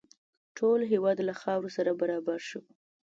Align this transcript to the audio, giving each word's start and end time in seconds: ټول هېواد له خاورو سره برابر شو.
ټول 0.57 0.79
هېواد 0.91 1.17
له 1.27 1.33
خاورو 1.41 1.69
سره 1.77 1.91
برابر 2.01 2.39
شو. 2.49 2.61